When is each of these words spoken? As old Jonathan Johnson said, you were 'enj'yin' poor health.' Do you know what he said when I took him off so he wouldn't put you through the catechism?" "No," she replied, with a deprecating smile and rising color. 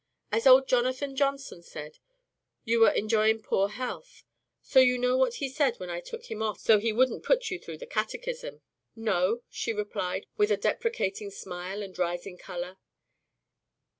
As 0.31 0.47
old 0.47 0.67
Jonathan 0.67 1.15
Johnson 1.15 1.61
said, 1.61 1.99
you 2.63 2.79
were 2.79 2.89
'enj'yin' 2.89 3.43
poor 3.43 3.67
health.' 3.69 4.23
Do 4.71 4.79
you 4.81 4.97
know 4.97 5.15
what 5.15 5.35
he 5.35 5.47
said 5.47 5.79
when 5.79 5.91
I 5.91 6.01
took 6.01 6.31
him 6.31 6.41
off 6.41 6.59
so 6.59 6.79
he 6.79 6.91
wouldn't 6.91 7.21
put 7.23 7.51
you 7.51 7.59
through 7.59 7.77
the 7.77 7.85
catechism?" 7.85 8.61
"No," 8.95 9.43
she 9.51 9.71
replied, 9.71 10.25
with 10.37 10.49
a 10.51 10.57
deprecating 10.57 11.29
smile 11.29 11.83
and 11.83 11.95
rising 11.99 12.39
color. 12.39 12.77